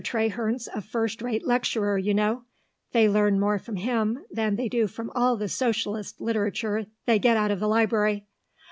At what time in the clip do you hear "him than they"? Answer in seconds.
3.75-4.67